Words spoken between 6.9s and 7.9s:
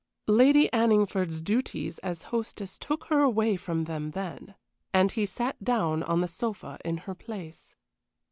her place.